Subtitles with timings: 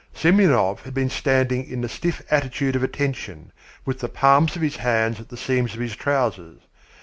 [0.15, 3.51] Semyonov had been standing in the stiff attitude of attention,
[3.85, 6.61] with the palms of his hands at the seams of his trousers.